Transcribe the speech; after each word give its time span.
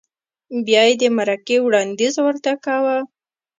بیا 0.65 0.81
یې 0.89 0.95
د 1.01 1.03
مرکې 1.17 1.57
وړاندیز 1.61 2.15
ورته 2.25 2.51
کاوه؟ 2.65 2.97